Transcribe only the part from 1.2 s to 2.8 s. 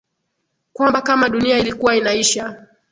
dunia ilikuwa inaisha